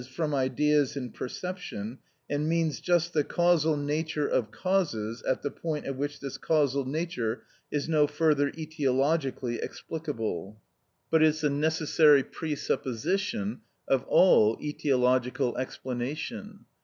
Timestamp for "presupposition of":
12.23-14.03